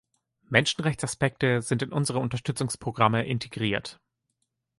[0.49, 4.01] Menschenrechtsaspekte sind in unsere Unterstützungsprogramme integriert.